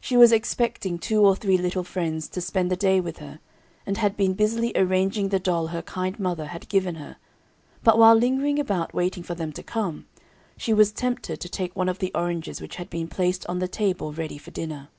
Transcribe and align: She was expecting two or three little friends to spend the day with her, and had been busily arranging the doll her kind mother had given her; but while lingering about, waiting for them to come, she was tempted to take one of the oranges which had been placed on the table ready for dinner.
She 0.00 0.16
was 0.16 0.30
expecting 0.30 1.00
two 1.00 1.24
or 1.24 1.34
three 1.34 1.58
little 1.58 1.82
friends 1.82 2.28
to 2.28 2.40
spend 2.40 2.70
the 2.70 2.76
day 2.76 3.00
with 3.00 3.18
her, 3.18 3.40
and 3.84 3.96
had 3.96 4.16
been 4.16 4.34
busily 4.34 4.70
arranging 4.76 5.30
the 5.30 5.40
doll 5.40 5.66
her 5.66 5.82
kind 5.82 6.16
mother 6.20 6.46
had 6.46 6.68
given 6.68 6.94
her; 6.94 7.16
but 7.82 7.98
while 7.98 8.14
lingering 8.14 8.60
about, 8.60 8.94
waiting 8.94 9.24
for 9.24 9.34
them 9.34 9.50
to 9.54 9.64
come, 9.64 10.06
she 10.56 10.72
was 10.72 10.92
tempted 10.92 11.40
to 11.40 11.48
take 11.48 11.74
one 11.74 11.88
of 11.88 11.98
the 11.98 12.12
oranges 12.14 12.60
which 12.60 12.76
had 12.76 12.88
been 12.88 13.08
placed 13.08 13.44
on 13.48 13.58
the 13.58 13.66
table 13.66 14.12
ready 14.12 14.38
for 14.38 14.52
dinner. 14.52 14.90